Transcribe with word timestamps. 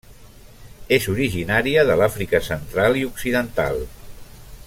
És 0.97 1.05
originària 1.13 1.83
de 1.91 1.99
l'Àfrica 2.01 2.41
central 2.47 2.99
i 3.03 3.07
occidental. 3.11 3.79